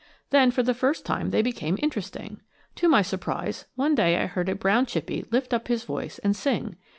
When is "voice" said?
5.83-6.17